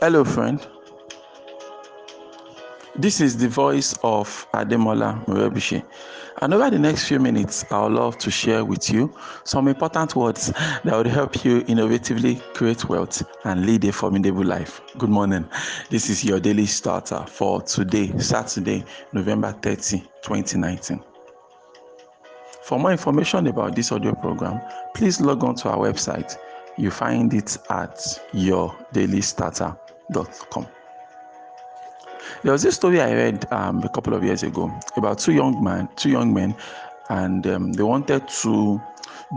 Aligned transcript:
Hello, 0.00 0.24
friend. 0.24 0.66
This 2.96 3.20
is 3.20 3.36
the 3.36 3.48
voice 3.48 3.94
of 4.02 4.46
Ademola 4.54 5.22
Morebise. 5.26 5.84
And 6.40 6.54
over 6.54 6.70
the 6.70 6.78
next 6.78 7.06
few 7.06 7.18
minutes, 7.18 7.66
I 7.70 7.82
would 7.82 7.92
love 7.92 8.16
to 8.20 8.30
share 8.30 8.64
with 8.64 8.88
you 8.88 9.14
some 9.44 9.68
important 9.68 10.16
words 10.16 10.52
that 10.54 10.86
would 10.86 11.06
help 11.06 11.44
you 11.44 11.60
innovatively 11.64 12.40
create 12.54 12.88
wealth 12.88 13.22
and 13.44 13.66
lead 13.66 13.84
a 13.84 13.92
formidable 13.92 14.42
life. 14.42 14.80
Good 14.96 15.10
morning. 15.10 15.46
This 15.90 16.08
is 16.08 16.24
your 16.24 16.40
daily 16.40 16.64
starter 16.64 17.26
for 17.28 17.60
today, 17.60 18.10
Saturday, 18.16 18.86
November 19.12 19.52
30, 19.60 19.98
2019. 20.22 21.04
For 22.62 22.78
more 22.78 22.92
information 22.92 23.48
about 23.48 23.76
this 23.76 23.92
audio 23.92 24.14
program, 24.14 24.62
please 24.94 25.20
log 25.20 25.44
on 25.44 25.56
to 25.56 25.68
our 25.68 25.76
website. 25.76 26.38
You 26.78 26.90
find 26.90 27.34
it 27.34 27.58
at 27.68 27.98
yourdailystarter.com. 28.32 29.89
There 32.42 32.52
was 32.52 32.62
this 32.62 32.76
story 32.76 33.00
I 33.00 33.12
read 33.12 33.46
um, 33.52 33.82
a 33.82 33.88
couple 33.88 34.14
of 34.14 34.24
years 34.24 34.42
ago 34.42 34.72
about 34.96 35.18
two 35.18 35.32
young 35.32 35.62
men, 35.62 35.88
two 35.96 36.10
young 36.10 36.32
men, 36.32 36.54
and 37.10 37.46
um, 37.46 37.72
they 37.72 37.82
wanted 37.82 38.26
to 38.42 38.80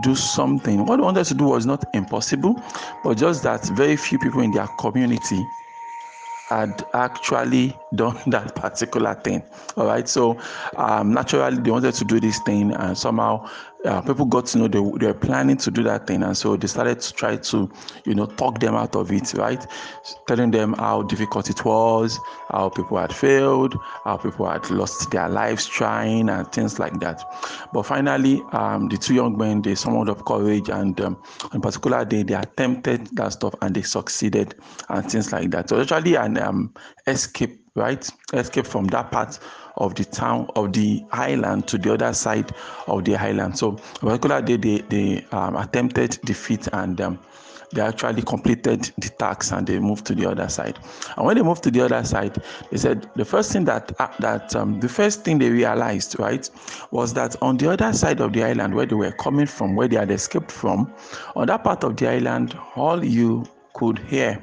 do 0.02 0.14
something. 0.14 0.86
What 0.86 0.96
they 0.96 1.02
wanted 1.02 1.26
to 1.26 1.34
do 1.34 1.44
was 1.44 1.66
not 1.66 1.84
impossible, 1.94 2.60
but 3.02 3.16
just 3.18 3.42
that 3.42 3.64
very 3.76 3.96
few 3.96 4.18
people 4.18 4.40
in 4.40 4.52
their 4.52 4.66
community 4.78 5.44
had 6.48 6.84
actually 6.94 7.76
done 7.94 8.18
that 8.26 8.54
particular 8.54 9.14
thing. 9.14 9.42
All 9.76 9.86
right, 9.86 10.08
so 10.08 10.38
um, 10.76 11.12
naturally 11.12 11.58
they 11.58 11.70
wanted 11.70 11.94
to 11.94 12.04
do 12.04 12.20
this 12.20 12.38
thing, 12.40 12.72
and 12.72 12.96
somehow 12.96 13.48
uh, 13.84 14.00
people 14.00 14.24
got 14.26 14.46
to 14.46 14.58
know 14.58 14.68
they, 14.68 14.80
they 14.98 15.06
were 15.06 15.14
planning 15.18 15.56
to 15.58 15.70
do 15.70 15.82
that 15.82 16.06
thing, 16.06 16.22
and 16.22 16.36
so 16.36 16.56
they 16.56 16.66
started 16.66 17.00
to 17.00 17.12
try 17.12 17.36
to, 17.36 17.70
you 18.06 18.14
know, 18.14 18.26
talk 18.26 18.60
them 18.60 18.74
out 18.74 18.96
of 18.96 19.12
it, 19.12 19.34
right? 19.34 19.66
Telling 20.26 20.50
them 20.50 20.74
how 20.74 21.02
difficult 21.02 21.50
it 21.50 21.64
was, 21.64 22.18
how 22.50 22.68
people 22.70 22.98
had 22.98 23.14
failed, 23.14 23.74
how 24.04 24.16
people 24.16 24.48
had 24.48 24.68
lost 24.70 25.10
their 25.10 25.28
lives 25.28 25.66
trying, 25.66 26.28
and 26.28 26.50
things 26.52 26.78
like 26.78 26.98
that. 27.00 27.22
But 27.72 27.84
finally, 27.84 28.42
um, 28.52 28.88
the 28.88 28.96
two 28.96 29.14
young 29.14 29.36
men 29.36 29.62
they 29.62 29.74
summoned 29.74 30.08
up 30.08 30.24
courage, 30.24 30.68
and 30.68 30.98
um, 31.00 31.22
on 31.52 31.60
particular 31.60 32.04
day 32.04 32.22
they 32.22 32.34
attempted 32.34 33.08
that 33.16 33.32
stuff 33.32 33.54
and 33.62 33.74
they 33.74 33.82
succeeded, 33.82 34.54
and 34.88 35.10
things 35.10 35.32
like 35.32 35.50
that. 35.50 35.68
So 35.68 35.80
actually 35.80 36.14
an 36.14 36.38
um, 36.38 36.72
escape, 37.06 37.60
right? 37.74 38.08
Escape 38.32 38.66
from 38.66 38.86
that 38.88 39.10
part 39.10 39.38
of 39.76 39.94
the 39.94 40.04
town 40.04 40.48
of 40.56 40.72
the 40.72 41.04
island 41.12 41.66
to 41.68 41.78
the 41.78 41.92
other 41.92 42.12
side 42.12 42.52
of 42.86 43.04
the 43.04 43.16
island. 43.16 43.58
So, 43.58 43.72
particular 44.00 44.40
day, 44.42 44.56
they, 44.56 44.78
they 44.82 45.26
um, 45.32 45.56
attempted 45.56 46.18
defeat 46.24 46.68
and 46.72 47.00
um, 47.00 47.18
they 47.74 47.80
actually 47.80 48.22
completed 48.22 48.92
the 48.98 49.08
task 49.08 49.52
and 49.52 49.66
they 49.66 49.78
moved 49.78 50.06
to 50.06 50.14
the 50.14 50.30
other 50.30 50.48
side. 50.48 50.78
And 51.16 51.26
when 51.26 51.36
they 51.36 51.42
moved 51.42 51.64
to 51.64 51.70
the 51.70 51.80
other 51.80 52.04
side, 52.04 52.40
they 52.70 52.78
said 52.78 53.10
the 53.16 53.24
first 53.24 53.52
thing 53.52 53.64
that 53.64 53.92
uh, 53.98 54.08
that 54.20 54.54
um, 54.54 54.80
the 54.80 54.88
first 54.88 55.24
thing 55.24 55.38
they 55.38 55.50
realized, 55.50 56.18
right, 56.18 56.48
was 56.92 57.12
that 57.14 57.34
on 57.42 57.56
the 57.56 57.70
other 57.72 57.92
side 57.92 58.20
of 58.20 58.32
the 58.32 58.44
island 58.44 58.74
where 58.74 58.86
they 58.86 58.94
were 58.94 59.12
coming 59.12 59.46
from, 59.46 59.74
where 59.74 59.88
they 59.88 59.96
had 59.96 60.10
escaped 60.10 60.52
from, 60.52 60.92
on 61.34 61.48
that 61.48 61.64
part 61.64 61.82
of 61.84 61.96
the 61.96 62.08
island, 62.08 62.56
all 62.76 63.04
you 63.04 63.44
could 63.74 63.98
hear 63.98 64.40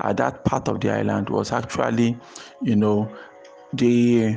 at 0.00 0.16
that 0.16 0.44
part 0.44 0.68
of 0.68 0.80
the 0.80 0.90
island 0.90 1.30
was 1.30 1.52
actually, 1.52 2.18
you 2.62 2.74
know, 2.74 3.10
the 3.72 4.36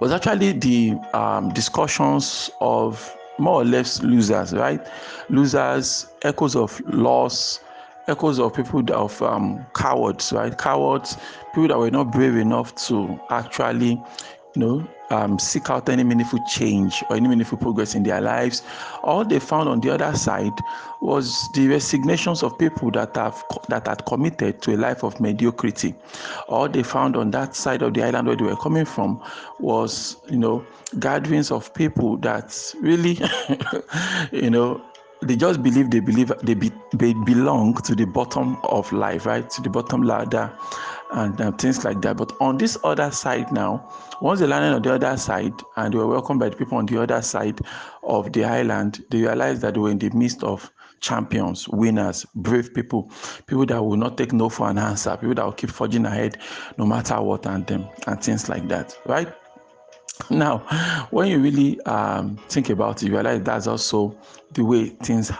was 0.00 0.12
actually 0.12 0.52
the 0.52 0.92
um, 1.12 1.50
discussions 1.52 2.50
of 2.60 3.16
more 3.38 3.62
or 3.62 3.64
less 3.64 4.02
losers, 4.02 4.52
right? 4.52 4.84
Losers, 5.28 6.06
echoes 6.22 6.54
of 6.56 6.80
loss, 6.92 7.60
echoes 8.06 8.38
of 8.38 8.54
people 8.54 8.82
of 8.92 9.20
um, 9.22 9.64
cowards, 9.74 10.32
right? 10.32 10.56
Cowards, 10.56 11.16
people 11.54 11.68
that 11.68 11.78
were 11.78 11.90
not 11.90 12.12
brave 12.12 12.36
enough 12.36 12.74
to 12.86 13.18
actually, 13.30 14.02
know, 14.56 14.86
um, 15.10 15.38
seek 15.38 15.70
out 15.70 15.88
any 15.88 16.04
meaningful 16.04 16.38
change 16.46 17.02
or 17.08 17.16
any 17.16 17.28
meaningful 17.28 17.58
progress 17.58 17.94
in 17.94 18.02
their 18.02 18.20
lives. 18.20 18.62
All 19.02 19.24
they 19.24 19.38
found 19.38 19.68
on 19.68 19.80
the 19.80 19.90
other 19.90 20.16
side 20.16 20.52
was 21.00 21.48
the 21.52 21.68
resignations 21.68 22.42
of 22.42 22.58
people 22.58 22.90
that 22.92 23.14
have 23.16 23.42
that 23.68 23.86
had 23.86 24.04
committed 24.06 24.62
to 24.62 24.74
a 24.74 24.78
life 24.78 25.02
of 25.02 25.20
mediocrity. 25.20 25.94
All 26.48 26.68
they 26.68 26.82
found 26.82 27.16
on 27.16 27.30
that 27.32 27.54
side 27.54 27.82
of 27.82 27.94
the 27.94 28.02
island 28.02 28.26
where 28.28 28.36
they 28.36 28.44
were 28.44 28.56
coming 28.56 28.84
from 28.84 29.22
was, 29.58 30.16
you 30.30 30.38
know, 30.38 30.64
gatherings 30.98 31.50
of 31.50 31.72
people 31.74 32.16
that 32.18 32.74
really, 32.80 33.18
you 34.32 34.50
know, 34.50 34.82
they 35.24 35.36
just 35.36 35.62
believe 35.62 35.90
they 35.90 36.00
believe 36.00 36.32
they, 36.42 36.54
be, 36.54 36.70
they 36.92 37.12
belong 37.12 37.74
to 37.82 37.94
the 37.94 38.04
bottom 38.04 38.56
of 38.64 38.90
life, 38.92 39.26
right? 39.26 39.48
To 39.50 39.62
the 39.62 39.70
bottom 39.70 40.02
ladder 40.02 40.56
and 41.12 41.40
uh, 41.40 41.52
things 41.52 41.84
like 41.84 42.00
that. 42.02 42.16
But 42.16 42.32
on 42.40 42.58
this 42.58 42.76
other 42.84 43.10
side 43.10 43.52
now, 43.52 43.88
once 44.20 44.40
they 44.40 44.46
landed 44.46 44.74
on 44.74 44.82
the 44.82 44.94
other 44.94 45.16
side 45.16 45.52
and 45.76 45.92
they 45.92 45.98
were 45.98 46.06
welcomed 46.06 46.40
by 46.40 46.48
the 46.48 46.56
people 46.56 46.78
on 46.78 46.86
the 46.86 47.00
other 47.00 47.22
side 47.22 47.60
of 48.02 48.32
the 48.32 48.44
island, 48.44 49.04
they 49.10 49.22
realized 49.22 49.62
that 49.62 49.74
they 49.74 49.80
were 49.80 49.90
in 49.90 49.98
the 49.98 50.10
midst 50.10 50.42
of 50.42 50.70
champions, 51.00 51.68
winners, 51.68 52.24
brave 52.34 52.72
people, 52.74 53.10
people 53.46 53.66
that 53.66 53.82
will 53.82 53.96
not 53.96 54.16
take 54.16 54.32
no 54.32 54.48
for 54.48 54.70
an 54.70 54.78
answer, 54.78 55.16
people 55.16 55.34
that 55.34 55.44
will 55.44 55.52
keep 55.52 55.70
forging 55.70 56.06
ahead 56.06 56.38
no 56.78 56.86
matter 56.86 57.20
what, 57.20 57.46
and 57.46 57.66
them 57.66 57.86
and 58.06 58.22
things 58.22 58.48
like 58.48 58.66
that, 58.68 58.96
right? 59.06 59.32
Now, 60.30 60.58
when 61.10 61.28
you 61.28 61.38
really 61.38 61.80
um, 61.82 62.36
think 62.48 62.70
about 62.70 63.02
it, 63.02 63.06
you 63.06 63.12
realize 63.14 63.42
that's 63.42 63.66
also 63.66 64.16
the 64.52 64.64
way 64.64 64.90
things 64.90 65.32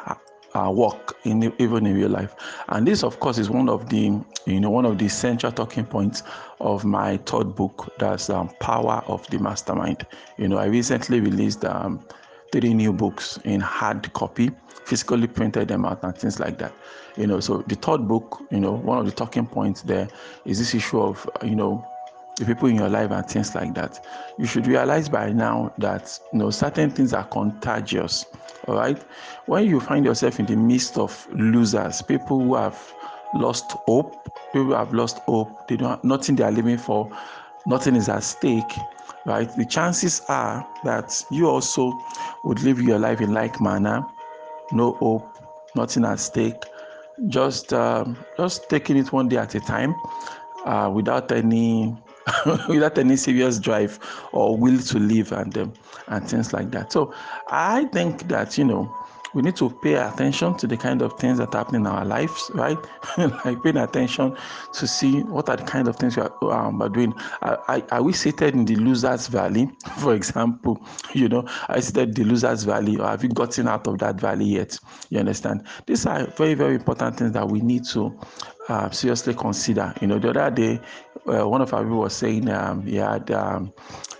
uh, 0.54 0.70
work 0.70 1.16
in 1.24 1.52
even 1.58 1.86
in 1.86 1.94
real 1.94 2.10
life. 2.10 2.34
And 2.68 2.86
this, 2.86 3.02
of 3.02 3.20
course, 3.20 3.38
is 3.38 3.50
one 3.50 3.68
of 3.68 3.88
the 3.88 4.20
you 4.46 4.60
know 4.60 4.70
one 4.70 4.84
of 4.84 4.98
the 4.98 5.08
central 5.08 5.52
talking 5.52 5.84
points 5.84 6.22
of 6.60 6.84
my 6.84 7.18
third 7.18 7.54
book. 7.54 7.92
That's 7.98 8.30
um, 8.30 8.48
Power 8.60 9.02
of 9.06 9.26
the 9.28 9.38
Mastermind. 9.38 10.06
You 10.38 10.48
know, 10.48 10.58
I 10.58 10.66
recently 10.66 11.20
released 11.20 11.64
um, 11.64 12.04
three 12.52 12.74
new 12.74 12.92
books 12.92 13.38
in 13.44 13.60
hard 13.60 14.12
copy, 14.12 14.50
physically 14.84 15.26
printed 15.26 15.68
them 15.68 15.84
out, 15.84 16.02
and 16.02 16.16
things 16.16 16.38
like 16.40 16.58
that. 16.58 16.72
You 17.16 17.26
know, 17.26 17.40
so 17.40 17.58
the 17.68 17.76
third 17.76 18.08
book, 18.08 18.42
you 18.50 18.60
know, 18.60 18.72
one 18.72 18.98
of 18.98 19.06
the 19.06 19.12
talking 19.12 19.46
points 19.46 19.82
there 19.82 20.08
is 20.44 20.58
this 20.58 20.74
issue 20.74 21.00
of 21.00 21.28
you 21.44 21.56
know 21.56 21.86
the 22.36 22.44
people 22.44 22.68
in 22.68 22.76
your 22.76 22.88
life 22.88 23.10
and 23.10 23.26
things 23.26 23.54
like 23.54 23.74
that. 23.74 24.04
You 24.38 24.46
should 24.46 24.66
realize 24.66 25.08
by 25.08 25.32
now 25.32 25.72
that 25.78 26.18
you 26.32 26.38
know 26.40 26.50
certain 26.50 26.90
things 26.90 27.12
are 27.12 27.24
contagious. 27.24 28.26
All 28.66 28.76
right. 28.76 29.00
When 29.46 29.64
you 29.66 29.80
find 29.80 30.04
yourself 30.04 30.40
in 30.40 30.46
the 30.46 30.56
midst 30.56 30.98
of 30.98 31.26
losers, 31.32 32.02
people 32.02 32.40
who 32.40 32.54
have 32.54 32.94
lost 33.34 33.72
hope, 33.86 34.24
people 34.52 34.66
who 34.66 34.72
have 34.72 34.92
lost 34.94 35.18
hope, 35.20 35.68
they 35.68 35.76
don't 35.76 35.90
have 35.90 36.04
nothing 36.04 36.36
they 36.36 36.44
are 36.44 36.52
living 36.52 36.78
for, 36.78 37.10
nothing 37.66 37.96
is 37.96 38.08
at 38.08 38.22
stake, 38.22 38.78
right? 39.26 39.54
The 39.56 39.64
chances 39.64 40.22
are 40.28 40.66
that 40.84 41.24
you 41.30 41.48
also 41.48 41.92
would 42.44 42.62
live 42.62 42.80
your 42.80 42.98
life 42.98 43.20
in 43.20 43.32
like 43.32 43.60
manner, 43.60 44.04
no 44.72 44.92
hope, 44.92 45.38
nothing 45.74 46.04
at 46.04 46.20
stake, 46.20 46.62
just 47.28 47.72
um, 47.72 48.16
just 48.36 48.68
taking 48.68 48.96
it 48.96 49.12
one 49.12 49.28
day 49.28 49.36
at 49.36 49.54
a 49.54 49.60
time, 49.60 49.94
uh, 50.64 50.90
without 50.92 51.30
any 51.32 51.96
without 52.68 52.98
any 52.98 53.16
serious 53.16 53.58
drive 53.58 53.98
or 54.32 54.56
will 54.56 54.78
to 54.78 54.98
live 54.98 55.32
and 55.32 55.56
um, 55.58 55.72
and 56.08 56.28
things 56.28 56.52
like 56.52 56.70
that. 56.70 56.92
So 56.92 57.14
I 57.48 57.84
think 57.86 58.28
that 58.28 58.58
you 58.58 58.64
know 58.64 58.94
we 59.34 59.42
need 59.42 59.56
to 59.56 59.68
pay 59.68 59.94
attention 59.94 60.56
to 60.56 60.66
the 60.66 60.76
kind 60.76 61.02
of 61.02 61.18
things 61.18 61.38
that 61.38 61.52
happen 61.52 61.74
in 61.74 61.86
our 61.86 62.04
lives, 62.04 62.50
right? 62.54 62.78
like 63.18 63.62
paying 63.62 63.76
attention 63.76 64.36
to 64.72 64.86
see 64.86 65.22
what 65.22 65.48
are 65.48 65.56
the 65.56 65.64
kind 65.64 65.88
of 65.88 65.96
things 65.96 66.16
we 66.16 66.22
are, 66.22 66.52
um, 66.52 66.80
are 66.80 66.88
doing. 66.88 67.12
Are, 67.42 67.82
are, 67.90 68.02
we 68.02 68.12
seated 68.12 68.54
in 68.54 68.64
the 68.64 68.76
losers 68.76 69.26
valley, 69.26 69.68
for 69.98 70.14
example? 70.14 70.80
You 71.12 71.28
know, 71.28 71.48
I 71.68 71.80
seated 71.80 72.14
the 72.14 72.24
losers 72.24 72.62
valley, 72.62 72.96
or 72.96 73.08
have 73.08 73.24
you 73.24 73.28
gotten 73.28 73.66
out 73.66 73.88
of 73.88 73.98
that 73.98 74.20
valley 74.20 74.46
yet? 74.46 74.78
You 75.10 75.18
understand? 75.18 75.66
These 75.86 76.06
are 76.06 76.26
very, 76.26 76.54
very 76.54 76.76
important 76.76 77.18
things 77.18 77.32
that 77.32 77.48
we 77.48 77.60
need 77.60 77.84
to 77.86 78.16
uh, 78.68 78.90
seriously 78.90 79.34
consider. 79.34 79.94
You 80.00 80.06
know, 80.06 80.18
the 80.18 80.30
other 80.30 80.50
day, 80.50 80.80
uh, 81.26 81.48
one 81.48 81.60
of 81.62 81.72
our 81.72 81.82
people 81.82 81.98
was 81.98 82.14
saying 82.14 82.48
um, 82.50 82.82
he 82.86 82.96
had 82.96 83.30
um, 83.30 83.72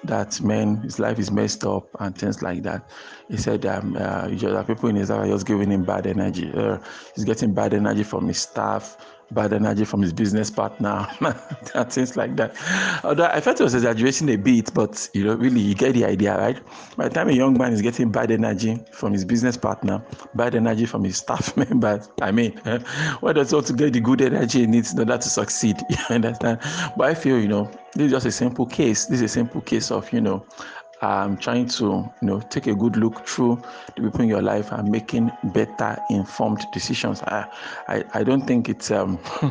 that 0.04 0.40
man, 0.40 0.76
his 0.82 0.98
life 0.98 1.18
is 1.18 1.30
messed 1.30 1.64
up 1.64 1.88
and 2.00 2.16
things 2.16 2.42
like 2.42 2.62
that. 2.62 2.90
He 3.28 3.36
said 3.36 3.64
um, 3.66 3.96
uh, 3.98 4.28
people 4.64 4.88
in 4.88 4.96
his 4.96 5.10
life 5.10 5.20
are 5.20 5.26
just 5.26 5.46
giving 5.46 5.70
him 5.70 5.84
bad 5.84 6.06
energy. 6.06 6.52
Uh, 6.54 6.78
he's 7.14 7.24
getting 7.24 7.54
bad 7.54 7.74
energy 7.74 8.02
from 8.02 8.28
his 8.28 8.38
staff, 8.38 8.96
bad 9.34 9.52
energy 9.52 9.84
from 9.84 10.02
his 10.02 10.12
business 10.12 10.50
partner, 10.50 11.06
and 11.74 11.92
things 11.92 12.16
like 12.16 12.36
that. 12.36 12.56
Although 13.04 13.26
I 13.26 13.40
felt 13.40 13.60
it 13.60 13.64
was 13.64 13.74
exaggerating 13.74 14.30
a 14.30 14.36
bit, 14.36 14.72
but 14.72 15.08
you 15.12 15.24
know, 15.24 15.34
really, 15.34 15.60
you 15.60 15.74
get 15.74 15.92
the 15.92 16.04
idea, 16.04 16.38
right? 16.38 16.60
By 16.96 17.08
the 17.08 17.14
time 17.14 17.28
a 17.28 17.32
young 17.32 17.58
man 17.58 17.72
is 17.72 17.82
getting 17.82 18.10
bad 18.10 18.30
energy 18.30 18.78
from 18.92 19.12
his 19.12 19.24
business 19.24 19.56
partner, 19.56 20.02
bad 20.34 20.54
energy 20.54 20.86
from 20.86 21.04
his 21.04 21.18
staff 21.18 21.56
members, 21.68 22.08
I 22.22 22.30
mean, 22.30 22.60
eh, 22.64 22.78
what 23.20 23.34
does 23.34 23.52
all 23.52 23.62
to 23.62 23.72
get 23.72 23.92
the 23.92 24.00
good 24.00 24.22
energy 24.22 24.60
he 24.60 24.66
needs 24.66 24.92
in 24.92 25.00
order 25.00 25.18
to 25.18 25.28
succeed? 25.28 25.76
You 25.94 26.16
understand? 26.16 26.58
But 26.96 27.08
I 27.08 27.14
feel, 27.14 27.38
you 27.38 27.48
know, 27.48 27.70
this 27.94 28.06
is 28.06 28.12
just 28.12 28.26
a 28.26 28.32
simple 28.32 28.66
case. 28.66 29.06
This 29.06 29.20
is 29.20 29.30
a 29.30 29.34
simple 29.34 29.60
case 29.60 29.90
of, 29.90 30.12
you 30.12 30.20
know, 30.20 30.46
um, 31.02 31.36
trying 31.36 31.66
to 31.66 31.84
you 32.20 32.26
know 32.26 32.40
take 32.40 32.66
a 32.66 32.74
good 32.74 32.96
look 32.96 33.26
through 33.26 33.62
the 33.96 34.02
people 34.02 34.22
in 34.22 34.28
your 34.28 34.42
life 34.42 34.72
and 34.72 34.90
making 34.90 35.30
better 35.44 36.02
informed 36.10 36.70
decisions. 36.70 37.22
I 37.22 37.46
I, 37.88 38.04
I 38.14 38.24
don't 38.24 38.46
think 38.46 38.68
it's 38.68 38.90
um 38.90 39.18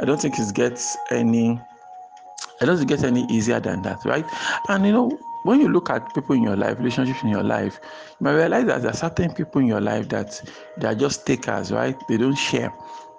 I 0.00 0.04
don't 0.04 0.20
think 0.20 0.38
it 0.38 0.54
gets 0.54 0.96
any 1.10 1.60
I 2.60 2.64
don't 2.64 2.76
think 2.78 2.90
it 2.90 2.94
gets 2.94 3.04
any 3.04 3.24
easier 3.24 3.60
than 3.60 3.82
that, 3.82 4.04
right? 4.04 4.28
And 4.68 4.86
you 4.86 4.92
know 4.92 5.18
when 5.42 5.60
you 5.60 5.68
look 5.68 5.90
at 5.90 6.14
people 6.14 6.36
in 6.36 6.42
your 6.42 6.56
life, 6.56 6.78
relationships 6.78 7.22
in 7.22 7.28
your 7.28 7.42
life, 7.42 7.80
you 8.20 8.24
might 8.24 8.34
realize 8.34 8.66
that 8.66 8.82
there 8.82 8.90
are 8.92 8.94
certain 8.96 9.32
people 9.34 9.60
in 9.60 9.66
your 9.66 9.80
life 9.80 10.08
that 10.10 10.40
they 10.76 10.86
are 10.86 10.94
just 10.94 11.26
takers, 11.26 11.72
right? 11.72 11.96
They 12.06 12.16
don't 12.16 12.34
share. 12.36 12.72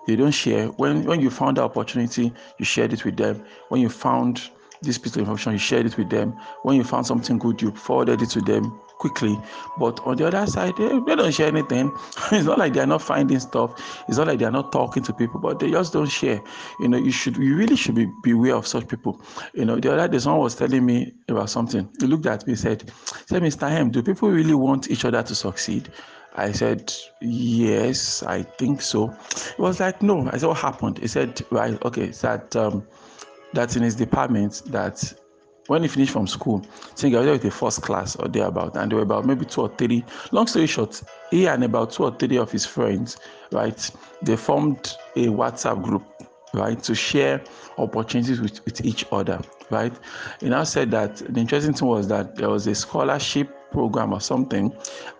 They 0.07 0.15
don't 0.15 0.31
share. 0.31 0.67
When 0.67 1.03
when 1.05 1.19
you 1.21 1.29
found 1.29 1.57
the 1.57 1.63
opportunity, 1.63 2.33
you 2.57 2.65
shared 2.65 2.93
it 2.93 3.03
with 3.05 3.17
them. 3.17 3.45
When 3.69 3.81
you 3.81 3.89
found 3.89 4.49
this 4.83 4.97
piece 4.97 5.15
of 5.15 5.21
information, 5.21 5.53
you 5.53 5.57
shared 5.57 5.85
it 5.85 5.97
with 5.97 6.09
them. 6.09 6.37
When 6.63 6.75
you 6.75 6.83
found 6.83 7.07
something 7.07 7.37
good, 7.37 7.61
you 7.61 7.71
forwarded 7.71 8.21
it 8.21 8.29
to 8.31 8.41
them 8.41 8.79
quickly. 8.99 9.39
But 9.77 9.99
on 10.05 10.17
the 10.17 10.27
other 10.27 10.45
side, 10.47 10.75
they, 10.77 10.87
they 10.87 11.15
don't 11.15 11.33
share 11.33 11.47
anything. 11.47 11.91
it's 12.31 12.45
not 12.45 12.57
like 12.57 12.73
they're 12.73 12.87
not 12.87 13.01
finding 13.01 13.39
stuff. 13.39 14.03
It's 14.07 14.17
not 14.17 14.27
like 14.27 14.39
they're 14.39 14.51
not 14.51 14.71
talking 14.71 15.03
to 15.03 15.13
people, 15.13 15.39
but 15.39 15.59
they 15.59 15.71
just 15.71 15.93
don't 15.93 16.09
share. 16.09 16.41
You 16.79 16.87
know, 16.89 16.97
you 16.97 17.11
should, 17.11 17.37
you 17.37 17.55
really 17.55 17.75
should 17.75 17.95
be 17.95 18.07
beware 18.23 18.55
of 18.55 18.67
such 18.67 18.87
people. 18.87 19.21
You 19.53 19.65
know, 19.65 19.77
the 19.79 19.93
other 19.93 20.07
day 20.07 20.19
someone 20.19 20.41
was 20.41 20.55
telling 20.55 20.85
me 20.85 21.13
about 21.27 21.49
something. 21.49 21.89
He 21.99 22.07
looked 22.07 22.25
at 22.25 22.47
me, 22.47 22.55
said, 22.55 22.91
"Said 23.25 23.41
Mr. 23.41 23.69
M, 23.69 23.91
do 23.91 24.03
people 24.03 24.29
really 24.29 24.53
want 24.53 24.89
each 24.91 25.05
other 25.05 25.23
to 25.23 25.35
succeed?" 25.35 25.89
I 26.35 26.51
said, 26.51 26.91
Yes, 27.21 28.23
I 28.23 28.41
think 28.41 28.81
so. 28.81 29.11
It 29.11 29.59
was 29.59 29.79
like, 29.79 30.01
No. 30.01 30.27
I 30.31 30.37
said, 30.37 30.47
What 30.47 30.57
happened? 30.57 30.97
He 30.97 31.07
said, 31.07 31.41
Right, 31.51 31.79
okay, 31.85 32.07
that 32.07 32.55
um, 32.55 32.87
that's 33.53 33.75
in 33.75 33.83
his 33.83 33.95
department 33.95 34.61
that 34.67 35.13
when 35.67 35.81
he 35.81 35.87
finished 35.87 36.11
from 36.11 36.27
school, 36.27 36.59
think 36.95 37.15
I 37.15 37.19
was 37.19 37.27
with 37.27 37.41
the 37.43 37.51
first 37.51 37.81
class 37.81 38.15
or 38.17 38.27
thereabout, 38.27 38.75
and 38.75 38.91
there 38.91 38.97
were 38.97 39.03
about 39.03 39.25
maybe 39.25 39.45
two 39.45 39.61
or 39.61 39.69
three. 39.69 40.03
Long 40.31 40.47
story 40.47 40.67
short, 40.67 41.01
he 41.31 41.47
and 41.47 41.63
about 41.63 41.91
two 41.91 42.03
or 42.03 42.11
three 42.15 42.37
of 42.37 42.51
his 42.51 42.65
friends, 42.65 43.17
right, 43.51 43.91
they 44.21 44.35
formed 44.35 44.95
a 45.15 45.27
WhatsApp 45.27 45.81
group, 45.81 46.03
right, 46.53 46.81
to 46.83 46.93
share 46.93 47.41
opportunities 47.77 48.41
with, 48.41 48.63
with 48.65 48.83
each 48.83 49.05
other, 49.11 49.39
right. 49.69 49.93
He 50.41 50.49
now 50.49 50.65
said 50.65 50.91
that 50.91 51.17
the 51.17 51.39
interesting 51.39 51.73
thing 51.73 51.87
was 51.87 52.07
that 52.09 52.35
there 52.35 52.49
was 52.49 52.67
a 52.67 52.75
scholarship 52.75 53.71
program 53.71 54.13
or 54.13 54.21
something, 54.21 54.75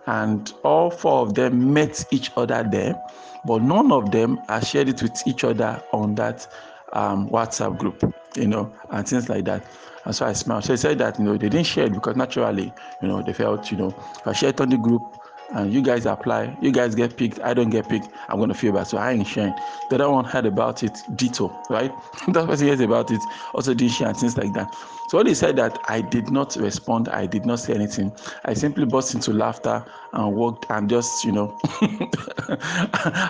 and 0.06 0.52
all 0.62 0.90
four 0.90 1.22
of 1.22 1.34
them 1.34 1.72
met 1.72 2.04
each 2.10 2.30
other 2.36 2.66
there, 2.70 3.00
but 3.46 3.62
none 3.62 3.90
of 3.92 4.10
them 4.10 4.38
had 4.48 4.66
shared 4.66 4.90
it 4.90 5.02
with 5.02 5.26
each 5.26 5.42
other 5.42 5.82
on 5.92 6.14
that 6.16 6.46
um, 6.92 7.28
WhatsApp 7.30 7.78
group, 7.78 8.14
you 8.36 8.46
know, 8.46 8.72
and 8.90 9.06
things 9.08 9.28
like 9.28 9.44
that. 9.46 9.64
And 10.04 10.14
so 10.14 10.26
I 10.26 10.32
smiled. 10.32 10.64
So 10.64 10.72
he 10.72 10.76
said 10.76 10.98
that 10.98 11.18
you 11.18 11.24
know 11.24 11.32
they 11.32 11.48
didn't 11.48 11.66
share 11.66 11.86
it 11.86 11.92
because 11.92 12.16
naturally, 12.16 12.72
you 13.00 13.08
know, 13.08 13.22
they 13.22 13.32
felt 13.32 13.70
you 13.70 13.76
know 13.76 13.88
if 13.88 14.26
I 14.26 14.32
shared 14.32 14.60
on 14.60 14.68
the 14.70 14.78
group 14.78 15.02
and 15.50 15.72
you 15.72 15.82
guys 15.82 16.06
apply, 16.06 16.56
you 16.60 16.72
guys 16.72 16.94
get 16.94 17.16
picked, 17.16 17.40
I 17.40 17.54
don't 17.54 17.70
get 17.70 17.88
picked, 17.88 18.08
I'm 18.28 18.38
gonna 18.38 18.54
feel 18.54 18.72
bad. 18.72 18.86
So 18.86 18.98
I 18.98 19.12
ain't 19.12 19.26
sharing. 19.26 19.54
The 19.88 19.96
other 19.96 20.10
one 20.10 20.24
heard 20.24 20.46
about 20.46 20.82
it, 20.82 21.02
ditto, 21.16 21.56
right? 21.68 21.94
that 22.28 22.46
person 22.46 22.66
hears 22.66 22.80
about 22.80 23.10
it, 23.10 23.26
also 23.54 23.74
didn't 23.74 23.92
share 23.92 24.08
and 24.08 24.16
things 24.16 24.36
like 24.36 24.52
that. 24.54 24.74
So 25.06 25.18
when 25.18 25.26
he 25.26 25.34
said 25.34 25.56
that 25.56 25.78
I 25.88 26.00
did 26.00 26.30
not 26.30 26.56
respond, 26.56 27.08
I 27.08 27.26
did 27.26 27.44
not 27.44 27.60
say 27.60 27.74
anything, 27.74 28.12
I 28.46 28.54
simply 28.54 28.86
burst 28.86 29.14
into 29.14 29.32
laughter 29.32 29.84
and 30.12 30.34
walked 30.34 30.66
and 30.70 30.88
just, 30.88 31.24
you 31.24 31.32
know, 31.32 31.58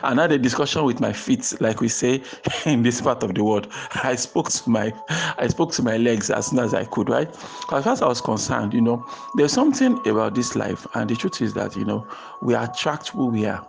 and 0.02 0.18
had 0.20 0.32
a 0.32 0.38
discussion 0.38 0.84
with 0.84 1.00
my 1.00 1.12
feet, 1.12 1.52
like 1.60 1.80
we 1.80 1.88
say 1.88 2.22
in 2.66 2.82
this 2.82 3.00
part 3.00 3.22
of 3.22 3.34
the 3.34 3.42
world. 3.42 3.72
I 4.02 4.14
spoke 4.14 4.50
to 4.50 4.70
my 4.70 4.92
I 5.08 5.48
spoke 5.48 5.72
to 5.72 5.82
my 5.82 5.96
legs 5.96 6.30
as 6.30 6.46
soon 6.46 6.60
as 6.60 6.74
I 6.74 6.84
could, 6.84 7.08
right? 7.08 7.28
As 7.28 7.84
far 7.84 7.92
as 7.92 8.02
I 8.02 8.06
was 8.08 8.20
concerned, 8.20 8.72
you 8.74 8.80
know, 8.80 9.04
there's 9.34 9.52
something 9.52 10.06
about 10.06 10.34
this 10.34 10.54
life, 10.54 10.86
and 10.94 11.08
the 11.10 11.16
truth 11.16 11.42
is 11.42 11.54
that 11.54 11.76
you 11.76 11.84
know 11.84 12.03
we 12.42 12.54
attract 12.54 13.08
who 13.08 13.26
we 13.26 13.46
are. 13.46 13.66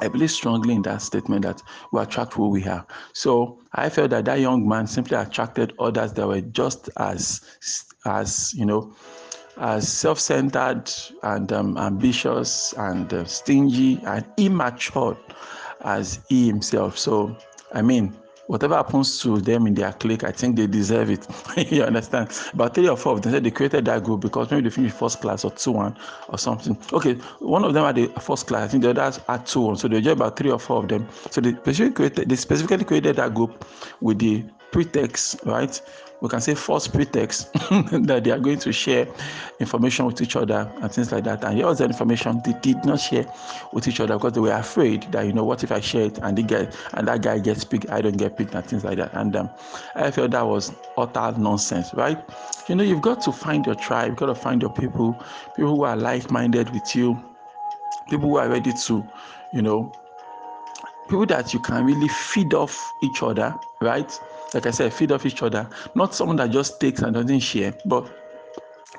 I 0.00 0.08
believe 0.08 0.30
strongly 0.30 0.74
in 0.74 0.82
that 0.82 1.02
statement 1.02 1.42
that 1.42 1.62
we 1.92 2.00
attract 2.00 2.34
who 2.34 2.48
we 2.48 2.64
are. 2.64 2.84
So 3.12 3.58
I 3.74 3.88
felt 3.88 4.10
that 4.10 4.24
that 4.24 4.40
young 4.40 4.66
man 4.66 4.86
simply 4.86 5.16
attracted 5.16 5.74
others 5.78 6.12
that 6.14 6.26
were 6.26 6.40
just 6.40 6.90
as, 6.96 7.40
as 8.04 8.52
you 8.54 8.64
know, 8.64 8.94
as 9.58 9.86
self-centered 9.88 10.90
and 11.22 11.52
um, 11.52 11.76
ambitious 11.76 12.74
and 12.78 13.12
uh, 13.12 13.24
stingy 13.26 14.00
and 14.04 14.24
immature 14.38 15.16
as 15.82 16.20
he 16.28 16.46
himself. 16.46 16.98
So 16.98 17.36
I 17.74 17.80
mean, 17.80 18.14
whatever 18.46 18.74
happens 18.74 19.20
to 19.20 19.40
them 19.40 19.66
in 19.66 19.74
their 19.74 19.92
clique, 19.92 20.24
I 20.24 20.32
think 20.32 20.56
they 20.56 20.66
deserve 20.66 21.10
it. 21.10 21.26
you 21.72 21.82
understand? 21.82 22.30
But 22.54 22.74
three 22.74 22.88
or 22.88 22.96
four 22.96 23.14
of 23.14 23.22
them 23.22 23.32
said 23.32 23.44
they 23.44 23.50
created 23.50 23.84
that 23.86 24.04
group 24.04 24.20
because 24.20 24.50
maybe 24.50 24.64
they 24.64 24.70
finished 24.70 24.96
first 24.96 25.20
class 25.20 25.44
or 25.44 25.50
two 25.52 25.72
one 25.72 25.96
or 26.28 26.38
something. 26.38 26.76
Okay, 26.92 27.14
one 27.38 27.64
of 27.64 27.74
them 27.74 27.84
had 27.84 27.96
the 27.96 28.08
first 28.20 28.46
class, 28.46 28.64
I 28.64 28.68
think 28.68 28.82
the 28.82 28.90
others 28.90 29.20
had 29.28 29.46
two 29.46 29.60
one. 29.60 29.76
So 29.76 29.88
they 29.88 30.00
just 30.00 30.16
about 30.16 30.36
three 30.36 30.50
or 30.50 30.58
four 30.58 30.82
of 30.82 30.88
them. 30.88 31.08
So 31.30 31.40
they 31.40 31.52
specifically 31.52 31.92
created 31.92 32.28
they 32.28 32.36
specifically 32.36 32.84
created 32.84 33.16
that 33.16 33.34
group 33.34 33.64
with 34.00 34.18
the 34.18 34.44
pretext, 34.72 35.36
right? 35.44 35.80
we 36.22 36.28
can 36.28 36.40
say 36.40 36.54
false 36.54 36.86
pretext 36.86 37.52
that 37.52 38.22
they 38.22 38.30
are 38.30 38.38
going 38.38 38.58
to 38.60 38.72
share 38.72 39.08
information 39.58 40.06
with 40.06 40.22
each 40.22 40.36
other 40.36 40.70
and 40.80 40.92
things 40.92 41.10
like 41.10 41.24
that. 41.24 41.42
And 41.42 41.56
here 41.56 41.66
was 41.66 41.78
the 41.78 41.84
information 41.84 42.40
they 42.44 42.52
did 42.62 42.84
not 42.84 43.00
share 43.00 43.26
with 43.72 43.88
each 43.88 43.98
other 43.98 44.14
because 44.14 44.34
they 44.34 44.40
were 44.40 44.52
afraid 44.52 45.02
that 45.10 45.26
you 45.26 45.32
know 45.32 45.42
what 45.42 45.64
if 45.64 45.72
I 45.72 45.80
share 45.80 46.04
it 46.06 46.18
and 46.22 46.38
they 46.38 46.44
get 46.44 46.76
and 46.94 47.08
that 47.08 47.22
guy 47.22 47.40
gets 47.40 47.64
picked, 47.64 47.90
I 47.90 48.00
don't 48.00 48.16
get 48.16 48.36
picked 48.36 48.54
and 48.54 48.64
things 48.64 48.84
like 48.84 48.98
that. 48.98 49.12
And 49.14 49.34
um, 49.34 49.50
I 49.96 50.12
felt 50.12 50.30
that 50.30 50.46
was 50.46 50.72
utter 50.96 51.36
nonsense, 51.36 51.92
right? 51.94 52.22
You 52.68 52.76
know, 52.76 52.84
you've 52.84 53.02
got 53.02 53.20
to 53.22 53.32
find 53.32 53.66
your 53.66 53.74
tribe, 53.74 54.10
you've 54.10 54.16
got 54.16 54.26
to 54.26 54.36
find 54.36 54.62
your 54.62 54.72
people, 54.72 55.20
people 55.56 55.74
who 55.74 55.82
are 55.82 55.96
like-minded 55.96 56.70
with 56.70 56.94
you, 56.94 57.20
people 58.08 58.28
who 58.28 58.36
are 58.36 58.48
ready 58.48 58.72
to, 58.72 59.04
you 59.52 59.62
know, 59.62 59.92
people 61.08 61.26
that 61.26 61.52
you 61.52 61.58
can 61.58 61.84
really 61.84 62.06
feed 62.06 62.54
off 62.54 62.92
each 63.02 63.24
other, 63.24 63.58
right? 63.80 64.20
Like 64.54 64.66
I 64.66 64.70
said, 64.70 64.92
feed 64.92 65.12
off 65.12 65.26
each 65.26 65.42
other. 65.42 65.68
Not 65.94 66.14
someone 66.14 66.36
that 66.36 66.50
just 66.50 66.80
takes 66.80 67.02
and 67.02 67.14
doesn't 67.14 67.40
share, 67.40 67.74
but 67.84 68.10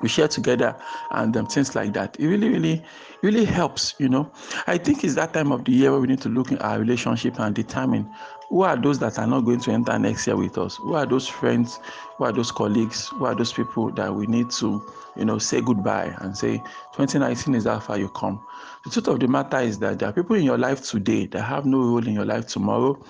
we 0.02 0.08
share 0.08 0.28
together 0.28 0.76
and 1.12 1.36
um, 1.36 1.46
things 1.46 1.74
like 1.74 1.92
that. 1.92 2.18
It 2.18 2.26
really, 2.26 2.48
really, 2.48 2.82
really 3.22 3.44
helps. 3.44 3.94
You 3.98 4.08
know, 4.08 4.30
I 4.66 4.78
think 4.78 5.04
it's 5.04 5.14
that 5.14 5.32
time 5.32 5.52
of 5.52 5.64
the 5.64 5.72
year 5.72 5.92
where 5.92 6.00
we 6.00 6.08
need 6.08 6.20
to 6.22 6.28
look 6.28 6.50
at 6.52 6.60
our 6.62 6.78
relationship 6.78 7.38
and 7.38 7.54
determine 7.54 8.10
who 8.48 8.62
are 8.62 8.76
those 8.76 8.98
that 8.98 9.18
are 9.18 9.26
not 9.26 9.40
going 9.40 9.60
to 9.60 9.70
enter 9.70 9.98
next 9.98 10.26
year 10.26 10.36
with 10.36 10.58
us. 10.58 10.76
Who 10.76 10.94
are 10.94 11.06
those 11.06 11.26
friends? 11.26 11.78
Who 12.18 12.24
are 12.24 12.32
those 12.32 12.50
colleagues? 12.50 13.08
Who 13.08 13.24
are 13.24 13.34
those 13.34 13.52
people 13.52 13.90
that 13.92 14.14
we 14.14 14.26
need 14.26 14.50
to, 14.58 14.84
you 15.16 15.24
know, 15.24 15.38
say 15.38 15.60
goodbye 15.60 16.14
and 16.20 16.36
say 16.36 16.58
2019 16.94 17.54
is 17.54 17.64
how 17.64 17.80
far 17.80 17.98
you 17.98 18.08
come. 18.10 18.44
The 18.84 18.90
truth 18.90 19.08
of 19.08 19.20
the 19.20 19.28
matter 19.28 19.58
is 19.60 19.78
that 19.78 19.98
there 19.98 20.08
are 20.08 20.12
people 20.12 20.36
in 20.36 20.42
your 20.42 20.58
life 20.58 20.82
today 20.82 21.26
that 21.26 21.42
have 21.42 21.64
no 21.64 21.78
role 21.78 22.06
in 22.06 22.12
your 22.14 22.26
life 22.26 22.46
tomorrow. 22.48 23.02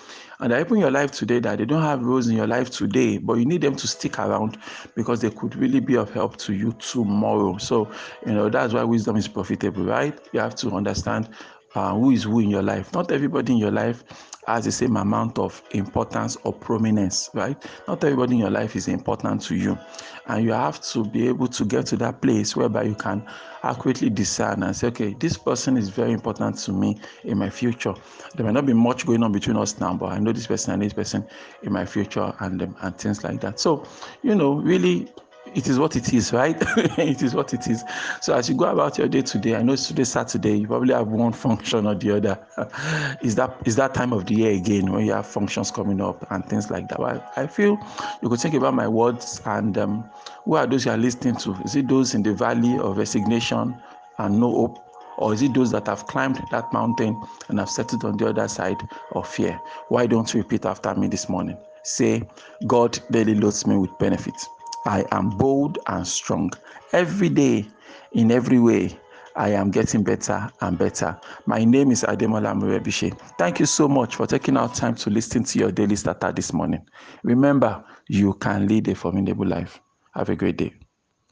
And 0.45 0.53
people 0.53 0.75
in 0.75 0.83
your 0.83 0.91
life 0.91 1.11
today 1.11 1.39
that 1.39 1.57
they 1.57 1.65
don't 1.65 1.81
have 1.81 2.05
roles 2.05 2.29
in 2.29 2.37
your 2.37 2.47
life 2.47 2.69
today, 2.69 3.17
but 3.17 3.39
you 3.39 3.47
need 3.47 3.63
them 3.63 3.77
to 3.77 3.89
stick 3.89 4.19
around 4.19 4.59
because 4.95 5.23
they 5.23 5.31
could 5.31 5.57
really 5.57 5.81
be 5.81 5.97
of 5.97 6.13
help 6.13 6.37
to 6.37 6.53
you 6.53 6.73
tomorrow. 6.73 7.57
So, 7.57 7.91
you 8.27 8.35
know, 8.35 8.51
that's 8.51 8.75
why 8.75 8.85
wisdom 8.85 9.17
is 9.17 9.27
profitable, 9.27 9.85
right? 9.85 10.21
You 10.33 10.41
have 10.41 10.55
to 10.57 10.73
understand 10.73 11.31
uh, 11.75 11.95
who 11.95 12.11
is 12.11 12.25
who 12.25 12.41
in 12.41 12.51
your 12.51 12.63
life. 12.63 12.93
Not 12.93 13.11
everybody 13.11 13.53
in 13.53 13.59
your 13.59 13.71
life 13.71 14.05
has 14.47 14.65
the 14.65 14.73
same 14.73 14.97
amount 14.97 15.39
of 15.39 15.63
importance 15.73 16.37
or 16.45 16.53
prominence, 16.53 17.31
right? 17.35 17.57
Not 17.89 18.05
everybody 18.05 18.35
in 18.35 18.41
your 18.41 18.51
life 18.51 18.77
is 18.77 18.89
important 18.89 19.43
to 19.43 19.57
you. 19.57 19.79
And 20.27 20.45
you 20.45 20.53
have 20.53 20.81
to 20.93 21.05
be 21.05 21.29
able 21.29 21.49
to 21.49 21.65
get 21.65 21.87
to 21.87 21.97
that 21.97 22.21
place 22.21 22.55
whereby 22.55 22.85
you 22.85 22.95
can 22.95 23.27
accurately 23.63 24.11
discern 24.11 24.63
and 24.63 24.77
say, 24.77 24.89
okay, 24.89 25.15
this 25.19 25.39
person 25.39 25.77
is 25.77 25.89
very 25.89 26.13
important 26.13 26.59
to 26.59 26.73
me 26.73 26.99
in 27.25 27.39
my 27.39 27.49
future. 27.49 27.95
There 28.35 28.45
might 28.45 28.53
not 28.53 28.67
be 28.67 28.75
much 28.75 29.07
going 29.07 29.23
on 29.23 29.33
between 29.33 29.57
us 29.57 29.79
now, 29.81 29.95
but 29.95 30.13
I 30.13 30.19
know 30.19 30.33
this 30.33 30.47
person 30.47 30.75
and 30.75 30.83
this 30.83 30.93
person 30.93 31.27
in 31.63 31.73
my 31.73 31.87
future 31.87 32.35
and, 32.41 32.63
um, 32.63 32.77
and 32.83 32.97
things 32.99 33.25
like 33.25 33.41
that. 33.41 33.59
So, 33.59 33.87
you 34.23 34.35
know, 34.35 34.55
really 34.55 35.11
it 35.55 35.69
is 35.69 35.79
what 35.79 35.97
it 35.97 36.13
is, 36.13 36.33
right? 36.33 36.57
it 36.99 37.23
is 37.23 37.35
what 37.35 37.55
it 37.55 37.69
is. 37.69 37.85
So 38.21 38.35
as 38.35 38.49
you 38.49 38.57
go 38.57 38.65
about 38.67 38.99
your 38.99 39.09
day 39.09 39.23
today, 39.23 39.55
I 39.55 39.63
know 39.63 39.75
it's 39.75 39.87
today 39.87 40.05
Saturday, 40.05 40.59
you 40.59 40.67
probably 40.67 40.95
have 40.95 41.09
one 41.09 41.33
function 41.47 41.87
or 41.87 41.95
the 41.95 42.17
other. 42.17 42.39
is 43.23 43.35
that 43.37 43.57
is 43.65 43.77
that 43.77 43.95
time 43.95 44.13
of 44.13 44.27
the 44.27 44.35
year 44.35 44.53
again 44.53 44.93
when 44.93 45.07
you 45.07 45.13
have 45.13 45.27
functions 45.27 45.71
coming 45.71 46.01
up 46.01 46.27
and 46.31 46.45
things 46.47 46.71
like 46.71 46.89
that? 46.89 46.99
Well, 46.99 47.25
I 47.37 47.47
feel 47.47 47.79
you 48.23 48.29
could 48.29 48.41
think 48.41 48.55
about 48.55 48.75
my 48.75 48.89
words 48.89 49.41
and 49.45 49.79
um, 49.79 50.11
who 50.45 50.57
are 50.57 50.67
those 50.67 50.85
you 50.85 50.91
are 50.91 50.99
listening 50.99 51.37
to? 51.37 51.55
Is 51.65 51.77
it 51.77 51.89
those 51.89 52.15
in 52.15 52.23
the 52.23 52.35
valley 52.35 52.79
of 52.79 52.99
resignation 52.99 53.77
and 54.19 54.41
no 54.41 54.51
hope? 54.51 54.79
Or 55.17 55.33
is 55.33 55.43
it 55.43 55.55
those 55.55 55.71
that 55.71 55.87
have 55.87 56.07
climbed 56.09 56.43
that 56.51 56.73
mountain 56.73 57.23
and 57.49 57.61
have 57.61 57.71
settled 57.71 58.05
on 58.05 58.17
the 58.17 58.29
other 58.29 58.49
side 58.49 58.83
of 59.13 59.29
fear? 59.29 59.61
Why 59.89 60.07
don't 60.07 60.33
you 60.35 60.43
repeat 60.43 60.67
after 60.67 60.93
me 60.97 61.07
this 61.07 61.29
morning? 61.29 61.57
Say, 61.85 62.23
God 62.67 62.99
daily 63.11 63.35
loads 63.35 63.67
me 63.67 63.77
with 63.77 63.97
benefits. 63.99 64.49
I 64.87 65.05
am 65.13 65.31
bold 65.31 65.79
and 65.87 66.07
strong. 66.07 66.53
Every 66.93 67.29
day, 67.29 67.67
in 68.13 68.31
every 68.31 68.59
way, 68.59 68.99
I 69.37 69.49
am 69.51 69.71
getting 69.71 70.05
better 70.05 70.51
and 70.61 70.79
better. 70.79 71.19
My 71.47 71.65
name 71.65 71.91
is 71.91 72.05
Ademola 72.05 72.55
Morebise. 72.55 73.19
Thank 73.39 73.61
you 73.61 73.67
so 73.67 73.89
much 73.89 74.15
for 74.17 74.27
taking 74.27 74.57
out 74.57 74.75
time 74.75 74.95
to 74.97 75.11
listen 75.11 75.43
to 75.45 75.59
your 75.59 75.73
daily 75.73 75.97
starter 75.97 76.33
this 76.33 76.53
morning. 76.53 76.87
Remember, 77.23 77.83
you 78.09 78.35
can 78.35 78.69
lead 78.69 78.87
a 78.89 78.95
formidable 78.95 79.47
life. 79.47 79.81
Have 80.15 80.29
a 80.29 80.37
great 80.37 80.59
day. 80.59 80.73